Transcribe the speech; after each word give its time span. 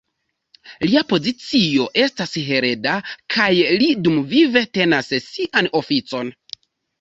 Lia 0.85 1.01
pozicio 1.09 1.85
estas 2.03 2.33
hereda, 2.45 2.95
kaj 3.35 3.51
li 3.83 3.91
dumvive 4.09 4.65
tenas 4.79 5.13
sian 5.29 5.71
oficon. 5.83 6.35